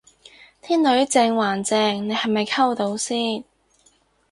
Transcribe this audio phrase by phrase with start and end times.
[0.63, 3.43] 啲女正還正你係咪溝到先